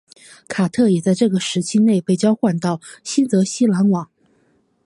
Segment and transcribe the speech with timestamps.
[0.47, 4.09] 卡特也在这个时期内被交换到新泽西篮网。